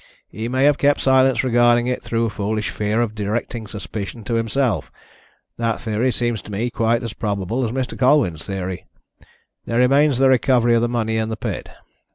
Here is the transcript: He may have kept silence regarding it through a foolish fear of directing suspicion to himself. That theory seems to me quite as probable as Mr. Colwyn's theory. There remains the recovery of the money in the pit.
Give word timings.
He 0.29 0.47
may 0.47 0.63
have 0.63 0.79
kept 0.79 0.99
silence 0.99 1.43
regarding 1.43 1.85
it 1.85 2.01
through 2.01 2.25
a 2.25 2.31
foolish 2.31 2.71
fear 2.71 3.01
of 3.01 3.13
directing 3.13 3.67
suspicion 3.67 4.23
to 4.23 4.33
himself. 4.33 4.91
That 5.59 5.79
theory 5.79 6.11
seems 6.11 6.41
to 6.41 6.51
me 6.51 6.71
quite 6.71 7.03
as 7.03 7.13
probable 7.13 7.63
as 7.63 7.69
Mr. 7.69 7.95
Colwyn's 7.95 8.43
theory. 8.43 8.87
There 9.67 9.77
remains 9.77 10.17
the 10.17 10.27
recovery 10.27 10.73
of 10.73 10.81
the 10.81 10.89
money 10.89 11.17
in 11.17 11.29
the 11.29 11.37
pit. 11.37 11.69